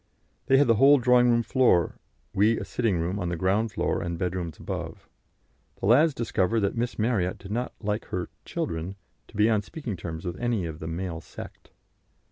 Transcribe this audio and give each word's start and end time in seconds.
They 0.47 0.57
had 0.57 0.65
the 0.65 0.77
whole 0.77 0.97
drawing 0.97 1.29
room 1.29 1.43
floor: 1.43 1.99
we 2.33 2.59
a 2.59 2.65
sitting 2.65 2.97
room 2.99 3.19
on 3.19 3.29
the 3.29 3.35
ground 3.35 3.71
floor 3.71 4.01
and 4.01 4.17
bedrooms 4.17 4.57
above. 4.57 5.07
The 5.79 5.85
lads 5.85 6.15
discovered 6.15 6.61
that 6.61 6.75
Miss 6.75 6.97
Marryat 6.97 7.37
did 7.37 7.51
not 7.51 7.75
like 7.79 8.05
her 8.05 8.29
"children" 8.43 8.95
to 9.27 9.37
be 9.37 9.47
on 9.47 9.61
speaking 9.61 9.95
terms 9.95 10.25
with 10.25 10.39
any 10.39 10.65
of 10.65 10.79
the 10.79 10.87
"male 10.87 11.21
sect." 11.21 11.69